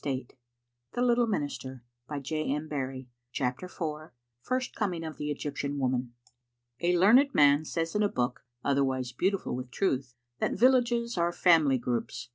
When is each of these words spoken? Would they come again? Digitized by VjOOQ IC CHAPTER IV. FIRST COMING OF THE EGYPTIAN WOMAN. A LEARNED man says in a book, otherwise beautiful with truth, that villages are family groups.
Would 0.03 0.11
they 0.11 0.27
come 0.95 1.11
again? 1.11 1.45
Digitized 1.45 1.81
by 2.07 2.19
VjOOQ 2.21 3.01
IC 3.01 3.07
CHAPTER 3.33 3.65
IV. 3.67 4.09
FIRST 4.41 4.73
COMING 4.75 5.03
OF 5.03 5.17
THE 5.17 5.29
EGYPTIAN 5.29 5.77
WOMAN. 5.77 6.15
A 6.79 6.97
LEARNED 6.97 7.35
man 7.35 7.63
says 7.65 7.93
in 7.93 8.01
a 8.01 8.09
book, 8.09 8.43
otherwise 8.63 9.11
beautiful 9.11 9.55
with 9.55 9.69
truth, 9.69 10.15
that 10.39 10.57
villages 10.57 11.19
are 11.19 11.31
family 11.31 11.77
groups. 11.77 12.29